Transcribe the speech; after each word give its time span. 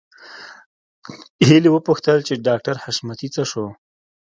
هيلې 1.47 1.69
وپوښتل 1.71 2.17
چې 2.27 2.41
ډاکټر 2.47 2.75
حشمتي 2.83 3.27
څه 3.35 3.43
شو 3.51 3.65